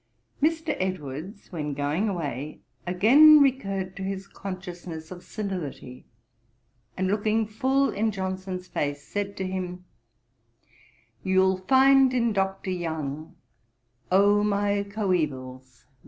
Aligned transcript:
Mr. 0.41 0.75
Edwards, 0.79 1.51
when 1.51 1.75
going 1.75 2.09
away, 2.09 2.61
again 2.87 3.39
recurred 3.39 3.95
to 3.95 4.01
his 4.01 4.25
consciousness 4.25 5.11
of 5.11 5.21
senility, 5.21 6.07
and 6.97 7.07
looking 7.07 7.45
full 7.45 7.91
in 7.91 8.09
Johnson's 8.09 8.67
face, 8.67 9.03
said 9.03 9.37
to 9.37 9.45
him, 9.45 9.85
'You'll 11.21 11.57
find 11.59 12.15
in 12.15 12.33
Dr. 12.33 12.71
Young, 12.71 13.35
"O 14.09 14.43
my 14.43 14.83
coevals! 14.89 15.85